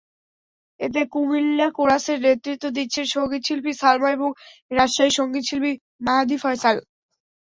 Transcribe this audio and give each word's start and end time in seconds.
এতে 0.79 1.01
কুমিল্লা 1.13 1.67
কোরাসের 1.77 2.19
নেতৃত্ব 2.25 2.65
দিচ্ছেন 2.77 3.05
সংগীতশিল্পী 3.15 3.71
সালমা 3.81 4.09
এবং 4.11 4.29
রাজশাহীর 4.71 5.17
সংগীতশিল্পী 5.19 5.71
মাহাদি 6.05 6.37
ফয়সাল। 6.43 6.77